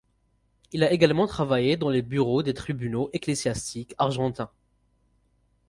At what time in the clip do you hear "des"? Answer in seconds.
2.41-2.55